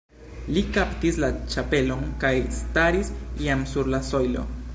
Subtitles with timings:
[0.53, 3.13] Li kaptis la ĉapelon kaj staris
[3.47, 4.53] jam sur la sojlo.